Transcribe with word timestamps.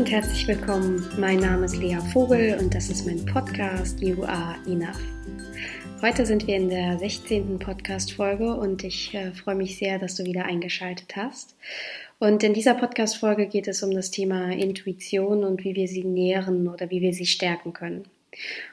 und 0.00 0.10
herzlich 0.10 0.48
willkommen. 0.48 1.06
Mein 1.18 1.40
Name 1.40 1.66
ist 1.66 1.76
Lea 1.76 1.98
Vogel 2.14 2.56
und 2.58 2.74
das 2.74 2.88
ist 2.88 3.04
mein 3.04 3.22
Podcast 3.26 4.00
You 4.00 4.24
Are 4.24 4.56
Enough. 4.66 4.98
Heute 6.00 6.24
sind 6.24 6.46
wir 6.46 6.56
in 6.56 6.70
der 6.70 6.98
16. 6.98 7.58
Podcast-Folge 7.58 8.54
und 8.54 8.82
ich 8.82 9.12
äh, 9.12 9.32
freue 9.32 9.56
mich 9.56 9.76
sehr, 9.76 9.98
dass 9.98 10.14
du 10.14 10.24
wieder 10.24 10.46
eingeschaltet 10.46 11.16
hast. 11.16 11.54
Und 12.18 12.42
in 12.42 12.54
dieser 12.54 12.72
Podcast-Folge 12.72 13.46
geht 13.46 13.68
es 13.68 13.82
um 13.82 13.90
das 13.90 14.10
Thema 14.10 14.50
Intuition 14.50 15.44
und 15.44 15.64
wie 15.64 15.74
wir 15.74 15.86
sie 15.86 16.04
nähren 16.04 16.66
oder 16.66 16.88
wie 16.88 17.02
wir 17.02 17.12
sie 17.12 17.26
stärken 17.26 17.74
können. 17.74 18.04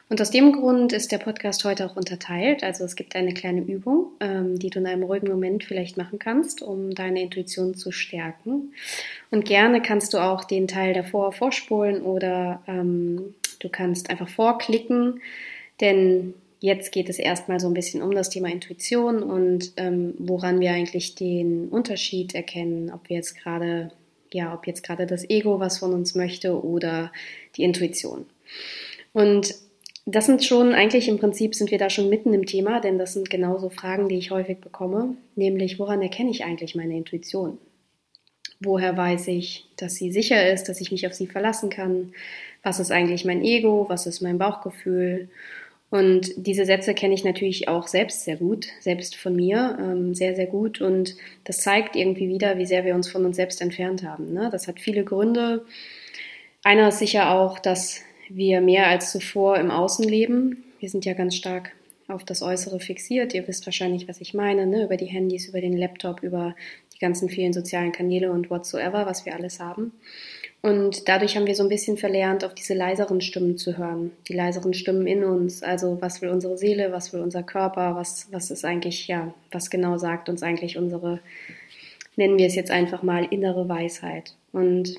Und 0.09 0.21
aus 0.21 0.31
dem 0.31 0.53
Grund 0.53 0.93
ist 0.93 1.11
der 1.11 1.17
Podcast 1.17 1.63
heute 1.65 1.85
auch 1.85 1.95
unterteilt. 1.95 2.63
Also 2.63 2.83
es 2.85 2.95
gibt 2.95 3.15
eine 3.15 3.33
kleine 3.33 3.61
Übung, 3.61 4.11
ähm, 4.19 4.57
die 4.59 4.69
du 4.69 4.79
in 4.79 4.87
einem 4.87 5.03
ruhigen 5.03 5.27
Moment 5.27 5.63
vielleicht 5.63 5.97
machen 5.97 6.19
kannst, 6.19 6.61
um 6.61 6.93
deine 6.95 7.21
Intuition 7.21 7.75
zu 7.75 7.91
stärken. 7.91 8.73
Und 9.31 9.45
gerne 9.45 9.81
kannst 9.81 10.13
du 10.13 10.19
auch 10.19 10.43
den 10.43 10.67
Teil 10.67 10.93
davor 10.93 11.33
vorspulen 11.33 12.01
oder 12.01 12.61
ähm, 12.67 13.35
du 13.59 13.69
kannst 13.69 14.09
einfach 14.09 14.29
vorklicken, 14.29 15.21
denn 15.81 16.33
jetzt 16.59 16.91
geht 16.91 17.09
es 17.09 17.19
erstmal 17.19 17.59
so 17.59 17.67
ein 17.67 17.73
bisschen 17.73 18.01
um 18.01 18.11
das 18.11 18.29
Thema 18.29 18.49
Intuition 18.49 19.21
und 19.21 19.73
ähm, 19.77 20.13
woran 20.17 20.59
wir 20.59 20.71
eigentlich 20.71 21.15
den 21.15 21.67
Unterschied 21.69 22.33
erkennen, 22.33 22.91
ob 22.91 23.09
wir 23.09 23.17
jetzt 23.17 23.37
gerade, 23.37 23.91
ja, 24.31 24.53
ob 24.53 24.67
jetzt 24.67 24.83
gerade 24.83 25.05
das 25.05 25.29
Ego 25.29 25.59
was 25.59 25.79
von 25.79 25.93
uns 25.93 26.15
möchte 26.15 26.63
oder 26.63 27.11
die 27.55 27.63
Intuition. 27.63 28.25
Und 29.13 29.55
das 30.05 30.25
sind 30.25 30.43
schon, 30.43 30.73
eigentlich 30.73 31.09
im 31.09 31.19
Prinzip 31.19 31.53
sind 31.53 31.69
wir 31.69 31.77
da 31.77 31.89
schon 31.89 32.09
mitten 32.09 32.33
im 32.33 32.45
Thema, 32.45 32.79
denn 32.79 32.97
das 32.97 33.13
sind 33.13 33.29
genauso 33.29 33.69
Fragen, 33.69 34.07
die 34.07 34.17
ich 34.17 34.31
häufig 34.31 34.59
bekomme, 34.59 35.17
nämlich 35.35 35.79
woran 35.79 36.01
erkenne 36.01 36.31
ich 36.31 36.45
eigentlich 36.45 36.75
meine 36.75 36.95
Intuition? 36.95 37.57
Woher 38.61 38.95
weiß 38.95 39.27
ich, 39.27 39.65
dass 39.75 39.95
sie 39.95 40.11
sicher 40.11 40.51
ist, 40.51 40.69
dass 40.69 40.81
ich 40.81 40.91
mich 40.91 41.05
auf 41.05 41.13
sie 41.13 41.27
verlassen 41.27 41.69
kann? 41.69 42.13
Was 42.63 42.79
ist 42.79 42.91
eigentlich 42.91 43.25
mein 43.25 43.43
Ego? 43.43 43.85
Was 43.89 44.07
ist 44.07 44.21
mein 44.21 44.37
Bauchgefühl? 44.37 45.29
Und 45.89 46.31
diese 46.35 46.65
Sätze 46.65 46.93
kenne 46.93 47.13
ich 47.13 47.23
natürlich 47.23 47.67
auch 47.67 47.87
selbst 47.87 48.23
sehr 48.23 48.35
gut, 48.35 48.67
selbst 48.81 49.15
von 49.15 49.35
mir 49.35 49.77
ähm, 49.79 50.15
sehr, 50.15 50.35
sehr 50.35 50.47
gut. 50.47 50.81
Und 50.81 51.15
das 51.43 51.59
zeigt 51.59 51.95
irgendwie 51.95 52.27
wieder, 52.27 52.57
wie 52.57 52.65
sehr 52.65 52.83
wir 52.83 52.95
uns 52.95 53.09
von 53.09 53.25
uns 53.25 53.37
selbst 53.37 53.61
entfernt 53.61 54.03
haben. 54.03 54.33
Ne? 54.33 54.49
Das 54.51 54.67
hat 54.67 54.79
viele 54.79 55.03
Gründe. 55.03 55.65
Einer 56.63 56.89
ist 56.89 56.99
sicher 56.99 57.31
auch, 57.31 57.59
dass 57.59 58.01
wir 58.29 58.61
mehr 58.61 58.87
als 58.87 59.11
zuvor 59.11 59.57
im 59.57 59.71
Außen 59.71 60.05
leben. 60.07 60.63
Wir 60.79 60.89
sind 60.89 61.05
ja 61.05 61.13
ganz 61.13 61.35
stark 61.35 61.71
auf 62.07 62.23
das 62.23 62.41
Äußere 62.41 62.79
fixiert. 62.79 63.33
Ihr 63.33 63.47
wisst 63.47 63.65
wahrscheinlich, 63.65 64.07
was 64.07 64.21
ich 64.21 64.33
meine, 64.33 64.65
ne? 64.65 64.85
über 64.85 64.97
die 64.97 65.05
Handys, 65.05 65.47
über 65.47 65.61
den 65.61 65.77
Laptop, 65.77 66.23
über 66.23 66.55
die 66.93 66.99
ganzen 66.99 67.29
vielen 67.29 67.53
sozialen 67.53 67.91
Kanäle 67.91 68.31
und 68.31 68.49
whatsoever, 68.49 69.05
was 69.05 69.25
wir 69.25 69.35
alles 69.35 69.59
haben. 69.59 69.91
Und 70.61 71.07
dadurch 71.07 71.35
haben 71.37 71.45
wir 71.45 71.55
so 71.55 71.63
ein 71.63 71.69
bisschen 71.69 71.97
verlernt, 71.97 72.43
auf 72.43 72.55
diese 72.55 72.73
leiseren 72.73 73.21
Stimmen 73.21 73.57
zu 73.57 73.77
hören, 73.77 74.11
die 74.27 74.33
leiseren 74.33 74.73
Stimmen 74.73 75.05
in 75.05 75.23
uns. 75.23 75.61
Also 75.61 75.97
was 76.01 76.21
will 76.21 76.29
unsere 76.29 76.57
Seele, 76.57 76.91
was 76.91 77.13
will 77.13 77.21
unser 77.21 77.43
Körper, 77.43 77.95
was, 77.95 78.27
was 78.31 78.49
ist 78.49 78.65
eigentlich, 78.65 79.07
ja, 79.07 79.33
was 79.51 79.69
genau 79.69 79.97
sagt 79.97 80.29
uns 80.29 80.43
eigentlich 80.43 80.77
unsere, 80.77 81.19
nennen 82.15 82.37
wir 82.37 82.47
es 82.47 82.55
jetzt 82.55 82.71
einfach 82.71 83.03
mal, 83.03 83.25
innere 83.29 83.69
Weisheit. 83.69 84.35
Und 84.51 84.95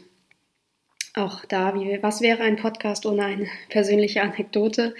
auch 1.18 1.44
da, 1.44 1.74
wie, 1.74 2.02
was 2.02 2.20
wäre 2.20 2.42
ein 2.42 2.56
Podcast 2.56 3.06
ohne 3.06 3.24
eine 3.24 3.46
persönliche 3.68 4.22
Anekdote? 4.22 4.94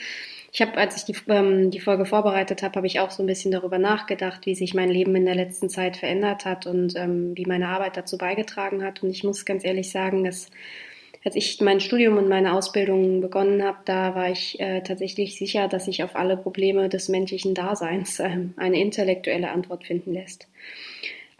Ich 0.50 0.62
habe, 0.62 0.76
als 0.78 0.96
ich 0.96 1.04
die, 1.04 1.14
ähm, 1.30 1.70
die 1.70 1.80
Folge 1.80 2.06
vorbereitet 2.06 2.62
habe, 2.62 2.76
habe 2.76 2.86
ich 2.86 3.00
auch 3.00 3.10
so 3.10 3.22
ein 3.22 3.26
bisschen 3.26 3.52
darüber 3.52 3.78
nachgedacht, 3.78 4.46
wie 4.46 4.54
sich 4.54 4.74
mein 4.74 4.88
Leben 4.88 5.14
in 5.14 5.26
der 5.26 5.34
letzten 5.34 5.68
Zeit 5.68 5.96
verändert 5.96 6.44
hat 6.46 6.66
und 6.66 6.96
ähm, 6.96 7.36
wie 7.36 7.44
meine 7.44 7.68
Arbeit 7.68 7.96
dazu 7.96 8.16
beigetragen 8.16 8.82
hat. 8.82 9.02
Und 9.02 9.10
ich 9.10 9.24
muss 9.24 9.44
ganz 9.44 9.64
ehrlich 9.64 9.90
sagen, 9.90 10.24
dass 10.24 10.50
als 11.24 11.36
ich 11.36 11.60
mein 11.60 11.80
Studium 11.80 12.16
und 12.16 12.28
meine 12.28 12.54
Ausbildung 12.54 13.20
begonnen 13.20 13.62
habe, 13.62 13.78
da 13.84 14.14
war 14.14 14.30
ich 14.30 14.58
äh, 14.60 14.80
tatsächlich 14.82 15.36
sicher, 15.36 15.68
dass 15.68 15.84
sich 15.84 16.02
auf 16.02 16.16
alle 16.16 16.36
Probleme 16.36 16.88
des 16.88 17.08
menschlichen 17.08 17.54
Daseins 17.54 18.18
äh, 18.20 18.38
eine 18.56 18.80
intellektuelle 18.80 19.50
Antwort 19.50 19.84
finden 19.84 20.14
lässt. 20.14 20.48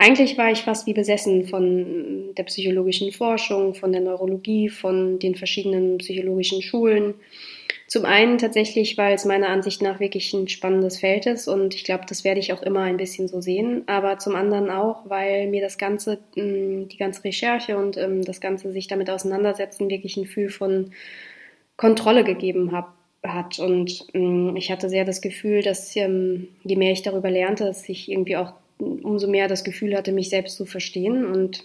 Eigentlich 0.01 0.39
war 0.39 0.53
ich 0.53 0.63
fast 0.63 0.87
wie 0.87 0.95
besessen 0.95 1.45
von 1.49 2.35
der 2.37 2.45
psychologischen 2.45 3.11
Forschung, 3.11 3.75
von 3.75 3.91
der 3.91 4.01
Neurologie, 4.01 4.69
von 4.69 5.19
den 5.19 5.35
verschiedenen 5.35 5.99
psychologischen 5.99 6.63
Schulen. 6.63 7.15
Zum 7.89 8.05
einen 8.05 8.39
tatsächlich, 8.39 8.97
weil 8.97 9.15
es 9.15 9.25
meiner 9.25 9.49
Ansicht 9.49 9.83
nach 9.83 9.99
wirklich 9.99 10.33
ein 10.35 10.47
spannendes 10.47 11.01
Feld 11.01 11.27
ist 11.27 11.49
und 11.49 11.75
ich 11.75 11.83
glaube, 11.83 12.05
das 12.07 12.23
werde 12.23 12.39
ich 12.39 12.53
auch 12.53 12.63
immer 12.63 12.83
ein 12.83 12.97
bisschen 12.97 13.27
so 13.27 13.41
sehen. 13.41 13.83
Aber 13.87 14.19
zum 14.19 14.37
anderen 14.37 14.71
auch, 14.71 15.09
weil 15.09 15.49
mir 15.49 15.63
das 15.63 15.79
Ganze, 15.79 16.19
mm, 16.37 16.89
die 16.89 16.97
ganze 16.97 17.25
Recherche 17.25 17.77
und 17.77 17.97
ähm, 17.97 18.25
das 18.25 18.41
Ganze 18.41 18.71
sich 18.71 18.87
damit 18.87 19.11
auseinandersetzen, 19.11 19.91
wirklich 19.91 20.17
ein 20.17 20.25
Gefühl 20.25 20.51
von 20.51 20.93
Kontrolle 21.77 22.23
gegeben 22.23 22.71
hat. 22.73 23.59
Und 23.59 24.07
mm, 24.13 24.55
ich 24.57 24.71
hatte 24.71 24.89
sehr 24.89 25.05
das 25.05 25.23
Gefühl, 25.23 25.63
dass 25.63 25.97
ähm, 25.97 26.49
je 26.63 26.77
mehr 26.77 26.93
ich 26.93 27.03
darüber 27.03 27.31
lernte, 27.31 27.65
dass 27.65 27.89
ich 27.89 28.09
irgendwie 28.11 28.37
auch 28.37 28.53
umso 28.79 29.29
mehr 29.29 29.49
das 29.49 29.65
Gefühl 29.65 29.97
hatte, 29.97 30.13
mich 30.13 30.31
selbst 30.31 30.57
zu 30.57 30.67
verstehen. 30.67 31.25
Und 31.25 31.65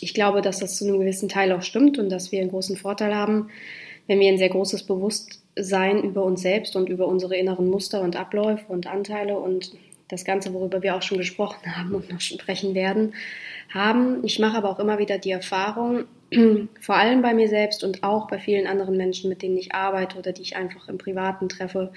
ich 0.00 0.14
glaube, 0.14 0.42
dass 0.42 0.60
das 0.60 0.76
zu 0.76 0.86
einem 0.86 0.98
gewissen 0.98 1.28
Teil 1.28 1.52
auch 1.52 1.62
stimmt 1.62 1.98
und 1.98 2.10
dass 2.10 2.32
wir 2.32 2.40
einen 2.40 2.50
großen 2.50 2.76
Vorteil 2.76 3.14
haben, 3.14 3.48
wenn 4.06 4.20
wir 4.20 4.28
ein 4.28 4.38
sehr 4.38 4.48
großes 4.48 4.84
Bewusstsein 4.84 6.02
über 6.02 6.24
uns 6.24 6.42
selbst 6.42 6.76
und 6.76 6.88
über 6.88 7.06
unsere 7.06 7.36
inneren 7.36 7.68
Muster 7.68 8.00
und 8.00 8.16
Abläufe 8.16 8.64
und 8.68 8.86
Anteile 8.86 9.38
und 9.38 9.72
das 10.08 10.24
Ganze, 10.24 10.52
worüber 10.52 10.82
wir 10.82 10.96
auch 10.96 11.02
schon 11.02 11.18
gesprochen 11.18 11.76
haben 11.76 11.94
und 11.94 12.10
noch 12.10 12.20
sprechen 12.20 12.74
werden, 12.74 13.14
haben. 13.72 14.24
Ich 14.24 14.38
mache 14.38 14.56
aber 14.56 14.70
auch 14.70 14.80
immer 14.80 14.98
wieder 14.98 15.18
die 15.18 15.30
Erfahrung, 15.30 16.04
vor 16.80 16.96
allem 16.96 17.22
bei 17.22 17.34
mir 17.34 17.48
selbst 17.48 17.84
und 17.84 18.02
auch 18.02 18.26
bei 18.26 18.38
vielen 18.38 18.66
anderen 18.66 18.96
Menschen, 18.96 19.28
mit 19.28 19.42
denen 19.42 19.56
ich 19.56 19.74
arbeite 19.74 20.18
oder 20.18 20.32
die 20.32 20.42
ich 20.42 20.56
einfach 20.56 20.88
im 20.88 20.98
Privaten 20.98 21.48
treffe, 21.48 21.92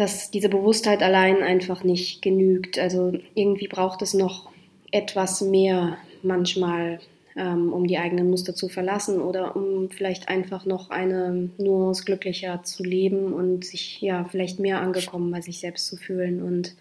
dass 0.00 0.30
diese 0.30 0.48
Bewusstheit 0.48 1.02
allein 1.02 1.42
einfach 1.42 1.84
nicht 1.84 2.22
genügt. 2.22 2.78
Also 2.78 3.12
irgendwie 3.34 3.68
braucht 3.68 4.00
es 4.00 4.14
noch 4.14 4.50
etwas 4.90 5.42
mehr 5.42 5.98
manchmal, 6.22 7.00
ähm, 7.36 7.70
um 7.70 7.86
die 7.86 7.98
eigenen 7.98 8.30
Muster 8.30 8.54
zu 8.54 8.70
verlassen 8.70 9.20
oder 9.20 9.54
um 9.54 9.90
vielleicht 9.90 10.30
einfach 10.30 10.64
noch 10.64 10.88
eine 10.88 11.50
Nuance 11.58 12.06
glücklicher 12.06 12.62
zu 12.62 12.82
leben 12.82 13.34
und 13.34 13.66
sich 13.66 14.00
ja 14.00 14.24
vielleicht 14.24 14.58
mehr 14.58 14.80
angekommen 14.80 15.30
bei 15.30 15.42
sich 15.42 15.60
selbst 15.60 15.86
zu 15.86 15.98
fühlen. 15.98 16.42
Und 16.42 16.74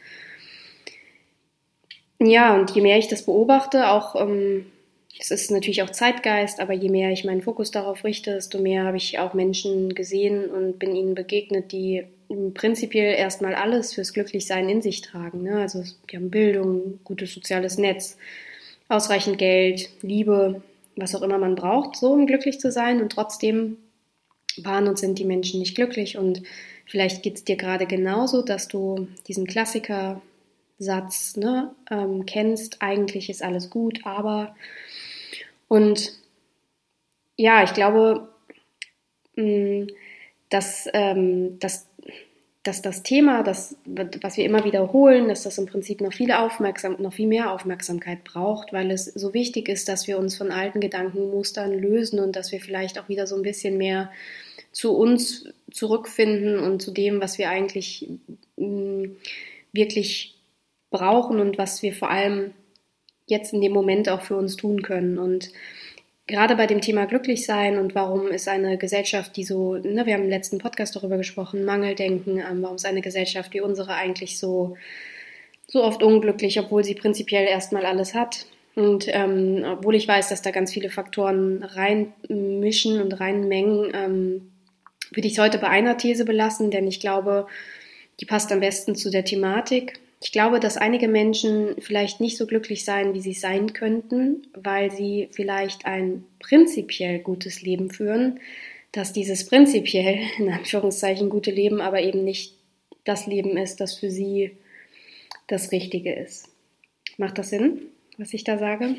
ja, 2.19 2.55
und 2.55 2.71
je 2.71 2.81
mehr 2.81 2.97
ich 2.97 3.09
das 3.09 3.25
beobachte, 3.25 3.89
auch 3.89 4.15
ähm, 4.15 4.65
es 5.17 5.31
ist 5.31 5.51
natürlich 5.51 5.81
auch 5.81 5.89
Zeitgeist, 5.89 6.59
aber 6.59 6.73
je 6.73 6.89
mehr 6.89 7.11
ich 7.11 7.25
meinen 7.25 7.41
Fokus 7.41 7.71
darauf 7.71 8.03
richte, 8.03 8.33
desto 8.33 8.59
mehr 8.59 8.83
habe 8.83 8.97
ich 8.97 9.19
auch 9.19 9.33
Menschen 9.33 9.95
gesehen 9.95 10.45
und 10.49 10.79
bin 10.79 10.95
ihnen 10.95 11.15
begegnet, 11.15 11.71
die 11.71 12.05
prinzipiell 12.53 13.15
erstmal 13.15 13.55
alles 13.55 13.93
fürs 13.93 14.13
Glücklichsein 14.13 14.69
in 14.69 14.81
sich 14.81 15.01
tragen. 15.01 15.43
Ne? 15.43 15.59
Also 15.59 15.83
die 16.09 16.15
haben 16.15 16.29
Bildung, 16.29 16.99
gutes 17.03 17.33
soziales 17.33 17.77
Netz, 17.77 18.17
ausreichend 18.87 19.37
Geld, 19.39 19.89
Liebe, 20.01 20.61
was 20.95 21.15
auch 21.15 21.21
immer 21.21 21.37
man 21.37 21.55
braucht, 21.55 21.95
so 21.95 22.11
um 22.11 22.27
glücklich 22.27 22.59
zu 22.59 22.71
sein. 22.71 23.01
Und 23.01 23.11
trotzdem 23.11 23.77
waren 24.57 24.87
und 24.87 24.99
sind 24.99 25.17
die 25.17 25.25
Menschen 25.25 25.59
nicht 25.59 25.75
glücklich. 25.75 26.17
Und 26.17 26.43
vielleicht 26.85 27.23
geht 27.23 27.35
es 27.35 27.43
dir 27.43 27.55
gerade 27.55 27.87
genauso, 27.87 28.43
dass 28.43 28.67
du 28.67 29.07
diesen 29.27 29.47
Klassiker-Satz 29.47 31.35
ne, 31.35 31.73
ähm, 31.89 32.25
kennst, 32.27 32.81
eigentlich 32.81 33.29
ist 33.29 33.43
alles 33.43 33.69
gut, 33.71 34.01
aber 34.03 34.55
und 35.69 36.11
ja, 37.37 37.63
ich 37.63 37.73
glaube, 37.73 38.27
mm, 39.37 39.87
dass, 40.49 40.89
ähm, 40.91 41.57
dass 41.59 41.89
dass 42.63 42.81
das 42.81 43.03
Thema, 43.03 43.41
das, 43.41 43.77
was 43.85 44.35
wir 44.35 44.43
immer 44.43 44.65
wiederholen, 44.65 45.29
dass 45.29 45.43
das 45.43 45.57
im 45.57 45.65
Prinzip 45.65 46.01
noch 46.01 46.11
viel, 46.11 46.31
Aufmerksam, 46.31 46.97
noch 46.99 47.13
viel 47.13 47.27
mehr 47.27 47.53
Aufmerksamkeit 47.53 48.25
braucht, 48.25 48.73
weil 48.73 48.91
es 48.91 49.05
so 49.05 49.33
wichtig 49.33 49.69
ist, 49.69 49.87
dass 49.87 50.07
wir 50.07 50.19
uns 50.19 50.35
von 50.35 50.51
alten 50.51 50.81
Gedankenmustern 50.81 51.73
lösen 51.73 52.19
und 52.19 52.35
dass 52.35 52.51
wir 52.51 52.59
vielleicht 52.59 52.99
auch 52.99 53.07
wieder 53.07 53.27
so 53.27 53.37
ein 53.37 53.43
bisschen 53.43 53.77
mehr 53.77 54.11
zu 54.71 54.95
uns 54.95 55.45
zurückfinden 55.71 56.59
und 56.59 56.81
zu 56.81 56.91
dem, 56.91 57.21
was 57.21 57.37
wir 57.37 57.49
eigentlich 57.49 58.09
mm, 58.57 59.05
wirklich 59.71 60.35
brauchen 60.91 61.39
und 61.39 61.57
was 61.57 61.81
wir 61.81 61.93
vor 61.93 62.09
allem 62.09 62.51
jetzt 63.29 63.53
in 63.53 63.61
dem 63.61 63.71
Moment 63.71 64.09
auch 64.09 64.21
für 64.21 64.35
uns 64.35 64.55
tun 64.55 64.81
können. 64.81 65.17
Und 65.17 65.51
gerade 66.27 66.55
bei 66.55 66.67
dem 66.67 66.81
Thema 66.81 67.05
glücklich 67.05 67.45
sein 67.45 67.77
und 67.77 67.95
warum 67.95 68.27
ist 68.27 68.47
eine 68.47 68.77
Gesellschaft, 68.77 69.35
die 69.35 69.43
so, 69.43 69.75
ne, 69.75 70.05
wir 70.05 70.13
haben 70.13 70.23
im 70.23 70.29
letzten 70.29 70.59
Podcast 70.59 70.95
darüber 70.95 71.17
gesprochen, 71.17 71.65
Mangeldenken, 71.65 72.37
ähm, 72.39 72.61
warum 72.61 72.75
ist 72.75 72.85
eine 72.85 73.01
Gesellschaft 73.01 73.53
wie 73.53 73.61
unsere 73.61 73.93
eigentlich 73.93 74.37
so, 74.37 74.77
so 75.67 75.83
oft 75.83 76.03
unglücklich, 76.03 76.59
obwohl 76.59 76.83
sie 76.83 76.95
prinzipiell 76.95 77.45
erstmal 77.45 77.85
alles 77.85 78.13
hat. 78.13 78.45
Und 78.75 79.07
ähm, 79.07 79.65
obwohl 79.67 79.95
ich 79.95 80.07
weiß, 80.07 80.29
dass 80.29 80.41
da 80.41 80.51
ganz 80.51 80.71
viele 80.71 80.89
Faktoren 80.89 81.63
reinmischen 81.63 83.01
und 83.01 83.19
reinmengen, 83.19 83.91
ähm, 83.93 84.51
würde 85.11 85.27
ich 85.27 85.33
es 85.33 85.39
heute 85.39 85.57
bei 85.57 85.67
einer 85.67 85.97
These 85.97 86.25
belassen, 86.25 86.69
denn 86.71 86.87
ich 86.87 86.99
glaube, 86.99 87.47
die 88.19 88.25
passt 88.25 88.51
am 88.51 88.59
besten 88.59 88.95
zu 88.95 89.09
der 89.09 89.25
Thematik. 89.25 89.99
Ich 90.21 90.31
glaube, 90.31 90.59
dass 90.59 90.75
einige 90.75 91.07
Menschen 91.07 91.75
vielleicht 91.79 92.19
nicht 92.19 92.37
so 92.37 92.45
glücklich 92.45 92.83
sein, 92.83 93.13
wie 93.13 93.21
sie 93.21 93.33
sein 93.33 93.71
könnten, 93.73 94.47
weil 94.53 94.91
sie 94.91 95.29
vielleicht 95.31 95.85
ein 95.85 96.25
prinzipiell 96.39 97.19
gutes 97.19 97.61
Leben 97.61 97.89
führen, 97.89 98.39
dass 98.91 99.13
dieses 99.13 99.45
prinzipiell, 99.47 100.19
in 100.37 100.51
Anführungszeichen, 100.51 101.29
gute 101.29 101.51
Leben 101.51 101.79
aber 101.79 102.01
eben 102.01 102.23
nicht 102.23 102.55
das 103.05 103.27
Leben 103.27 103.55
ist, 103.57 103.79
das 103.79 103.95
für 103.95 104.11
sie 104.11 104.57
das 105.47 105.71
Richtige 105.71 106.13
ist. 106.13 106.49
Macht 107.17 107.37
das 107.37 107.49
Sinn, 107.49 107.81
was 108.17 108.33
ich 108.33 108.43
da 108.43 108.57
sage? 108.57 108.95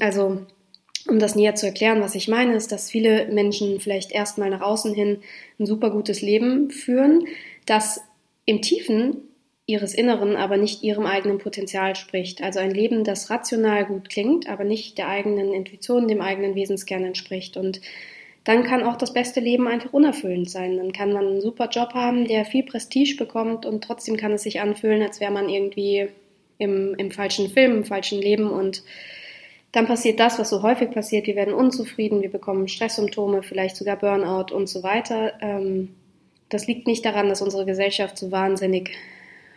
Also, 0.00 0.46
um 1.08 1.18
das 1.18 1.34
näher 1.34 1.54
zu 1.54 1.66
erklären, 1.66 2.02
was 2.02 2.14
ich 2.14 2.28
meine, 2.28 2.54
ist, 2.54 2.72
dass 2.72 2.90
viele 2.90 3.26
Menschen 3.28 3.80
vielleicht 3.80 4.12
erstmal 4.12 4.50
nach 4.50 4.60
außen 4.60 4.94
hin 4.94 5.18
ein 5.58 5.66
super 5.66 5.90
gutes 5.90 6.20
Leben 6.20 6.70
führen, 6.70 7.26
das 7.66 8.00
im 8.44 8.60
Tiefen 8.60 9.16
ihres 9.66 9.94
Inneren 9.94 10.36
aber 10.36 10.56
nicht 10.56 10.82
ihrem 10.82 11.06
eigenen 11.06 11.38
Potenzial 11.38 11.94
spricht. 11.94 12.42
Also 12.42 12.58
ein 12.58 12.72
Leben, 12.72 13.04
das 13.04 13.30
rational 13.30 13.84
gut 13.84 14.08
klingt, 14.08 14.48
aber 14.48 14.64
nicht 14.64 14.98
der 14.98 15.08
eigenen 15.08 15.52
Intuition, 15.52 16.08
dem 16.08 16.20
eigenen 16.20 16.54
Wesenskern 16.54 17.04
entspricht. 17.04 17.56
Und 17.56 17.80
dann 18.44 18.64
kann 18.64 18.82
auch 18.82 18.96
das 18.96 19.12
beste 19.12 19.38
Leben 19.38 19.68
einfach 19.68 19.92
unerfüllend 19.92 20.50
sein. 20.50 20.76
Dann 20.76 20.92
kann 20.92 21.12
man 21.12 21.26
einen 21.26 21.40
super 21.40 21.68
Job 21.68 21.94
haben, 21.94 22.26
der 22.26 22.44
viel 22.44 22.64
Prestige 22.64 23.16
bekommt 23.16 23.64
und 23.64 23.84
trotzdem 23.84 24.16
kann 24.16 24.32
es 24.32 24.42
sich 24.42 24.60
anfühlen, 24.60 25.02
als 25.02 25.20
wäre 25.20 25.32
man 25.32 25.48
irgendwie 25.48 26.08
im, 26.58 26.94
im 26.96 27.10
falschen 27.12 27.48
Film, 27.48 27.78
im 27.78 27.84
falschen 27.84 28.20
Leben 28.20 28.50
und 28.50 28.82
dann 29.72 29.86
passiert 29.86 30.20
das, 30.20 30.38
was 30.38 30.50
so 30.50 30.62
häufig 30.62 30.90
passiert. 30.90 31.26
Wir 31.26 31.34
werden 31.34 31.54
unzufrieden, 31.54 32.20
wir 32.20 32.30
bekommen 32.30 32.68
Stresssymptome, 32.68 33.42
vielleicht 33.42 33.76
sogar 33.76 33.96
Burnout 33.96 34.54
und 34.54 34.68
so 34.68 34.82
weiter. 34.82 35.32
Ähm, 35.40 35.94
das 36.50 36.66
liegt 36.66 36.86
nicht 36.86 37.04
daran, 37.06 37.30
dass 37.30 37.40
unsere 37.40 37.64
Gesellschaft 37.64 38.18
so 38.18 38.30
wahnsinnig 38.30 38.90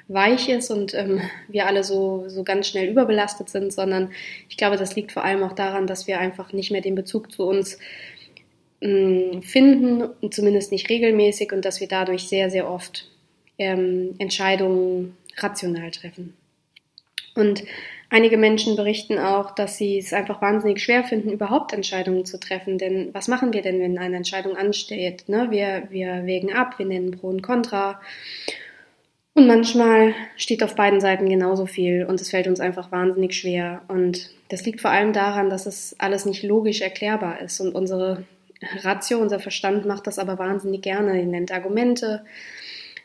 weich 0.07 0.49
ist 0.49 0.69
und 0.69 0.93
ähm, 0.93 1.21
wir 1.47 1.65
alle 1.67 1.83
so, 1.83 2.25
so 2.27 2.43
ganz 2.43 2.67
schnell 2.67 2.89
überbelastet 2.89 3.49
sind, 3.49 3.73
sondern 3.73 4.11
ich 4.49 4.57
glaube, 4.57 4.77
das 4.77 4.95
liegt 4.95 5.11
vor 5.11 5.23
allem 5.23 5.43
auch 5.43 5.53
daran, 5.53 5.87
dass 5.87 6.07
wir 6.07 6.19
einfach 6.19 6.53
nicht 6.53 6.71
mehr 6.71 6.81
den 6.81 6.95
Bezug 6.95 7.31
zu 7.31 7.43
uns 7.43 7.79
mh, 8.81 9.37
mm, 9.37 9.41
finden, 9.41 10.03
zumindest 10.31 10.71
nicht 10.71 10.89
regelmäßig 10.89 11.51
und 11.51 11.65
dass 11.65 11.79
wir 11.79 11.87
dadurch 11.87 12.27
sehr, 12.27 12.49
sehr 12.49 12.69
oft 12.69 13.09
ähm, 13.57 14.15
Entscheidungen 14.19 15.17
rational 15.37 15.91
treffen. 15.91 16.35
Und 17.35 17.63
einige 18.09 18.37
Menschen 18.37 18.75
berichten 18.75 19.19
auch, 19.19 19.51
dass 19.55 19.77
sie 19.77 19.97
es 19.97 20.13
einfach 20.13 20.41
wahnsinnig 20.41 20.81
schwer 20.81 21.03
finden, 21.03 21.31
überhaupt 21.31 21.73
Entscheidungen 21.73 22.25
zu 22.25 22.39
treffen. 22.39 22.77
Denn 22.77 23.09
was 23.13 23.27
machen 23.27 23.53
wir 23.53 23.61
denn, 23.61 23.79
wenn 23.79 23.97
eine 23.97 24.15
Entscheidung 24.15 24.55
ansteht? 24.55 25.27
Ne? 25.27 25.47
Wir, 25.49 25.87
wir 25.89 26.25
wägen 26.25 26.53
ab, 26.53 26.79
wir 26.79 26.85
nennen 26.85 27.11
Pro 27.11 27.27
und 27.27 27.41
Contra. 27.41 27.99
Und 29.35 29.47
manchmal 29.47 30.15
steht 30.37 30.63
auf 30.63 30.75
beiden 30.75 31.01
Seiten 31.01 31.27
genauso 31.27 31.65
viel 31.65 32.05
und 32.05 32.21
es 32.21 32.29
fällt 32.29 32.47
uns 32.47 32.61
einfach 32.61 32.93
wahnsinnig 32.93 33.35
schwer. 33.35 33.81
Und 33.89 34.29
das 34.47 34.65
liegt 34.65 34.79
vor 34.79 34.91
allem 34.91 35.11
daran, 35.11 35.49
dass 35.49 35.65
es 35.65 35.93
alles 35.99 36.25
nicht 36.25 36.41
logisch 36.41 36.79
erklärbar 36.79 37.41
ist. 37.41 37.59
Und 37.59 37.75
unsere 37.75 38.23
Ratio, 38.81 39.19
unser 39.19 39.39
Verstand 39.39 39.85
macht 39.85 40.07
das 40.07 40.19
aber 40.19 40.39
wahnsinnig 40.39 40.81
gerne. 40.81 41.19
Er 41.19 41.25
nennt 41.25 41.51
Argumente. 41.51 42.23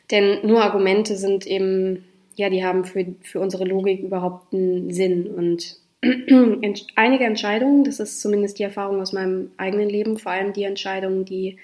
Denn 0.09 0.39
nur 0.47 0.63
Argumente 0.63 1.17
sind 1.17 1.45
eben, 1.45 2.05
ja, 2.35 2.49
die 2.49 2.63
haben 2.63 2.85
für, 2.85 3.05
für 3.23 3.41
unsere 3.41 3.65
Logik 3.65 3.99
überhaupt 3.99 4.53
einen 4.53 4.93
Sinn. 4.93 5.27
Und 5.27 5.79
einige 6.95 7.25
Entscheidungen, 7.25 7.83
das 7.83 7.99
ist 7.99 8.21
zumindest 8.21 8.57
die 8.57 8.63
Erfahrung 8.63 9.01
aus 9.01 9.11
meinem 9.11 9.51
eigenen 9.57 9.89
Leben, 9.89 10.17
vor 10.17 10.31
allem 10.31 10.53
die 10.53 10.63
Entscheidungen, 10.63 11.25
die 11.25 11.57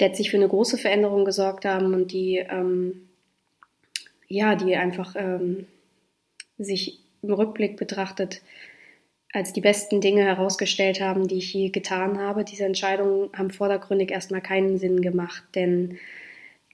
letztlich 0.00 0.32
für 0.32 0.36
eine 0.36 0.48
große 0.48 0.78
Veränderung 0.78 1.24
gesorgt 1.24 1.64
haben 1.64 1.94
und 1.94 2.10
die 2.10 2.38
ähm, 2.38 3.02
ja, 4.30 4.54
die 4.54 4.76
einfach 4.76 5.14
ähm, 5.16 5.66
sich 6.56 7.00
im 7.22 7.32
Rückblick 7.32 7.76
betrachtet 7.76 8.40
als 9.32 9.52
die 9.52 9.60
besten 9.60 10.00
Dinge 10.00 10.24
herausgestellt 10.24 11.00
haben, 11.00 11.28
die 11.28 11.38
ich 11.38 11.52
je 11.52 11.68
getan 11.68 12.18
habe. 12.18 12.44
Diese 12.44 12.64
Entscheidungen 12.64 13.30
haben 13.36 13.50
vordergründig 13.50 14.10
erstmal 14.10 14.40
keinen 14.40 14.78
Sinn 14.78 15.02
gemacht, 15.02 15.44
denn 15.54 15.98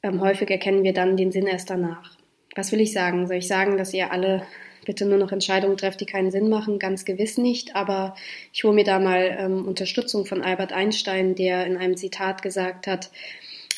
ähm, 0.03 0.21
häufig 0.21 0.51
erkennen 0.51 0.85
wir 0.85 0.93
dann 0.93 1.17
den 1.17 1.33
Sinn 1.33 1.47
erst 1.47 1.71
danach. 1.71 2.17
Was 2.55 2.73
will 2.73 2.81
ich 2.81 2.93
sagen? 2.93 3.27
Soll 3.27 3.37
ich 3.37 3.49
sagen, 3.49 3.77
dass 3.77 3.93
ihr 3.93 4.11
alle 4.13 4.43
bitte 4.87 5.05
nur 5.05 5.19
noch 5.19 5.33
Entscheidungen 5.33 5.77
trefft, 5.77 6.01
die 6.01 6.07
keinen 6.07 6.31
Sinn 6.31 6.49
machen? 6.49 6.79
Ganz 6.79 7.05
gewiss 7.05 7.37
nicht, 7.37 7.77
aber 7.77 8.15
ich 8.53 8.65
hole 8.65 8.75
mir 8.75 8.85
da 8.85 8.99
mal 8.99 9.37
ähm, 9.39 9.67
Unterstützung 9.67 10.25
von 10.25 10.43
Albert 10.43 10.73
Einstein, 10.73 11.35
der 11.35 11.67
in 11.67 11.77
einem 11.77 11.97
Zitat 11.97 12.41
gesagt 12.41 12.87
hat, 12.87 13.11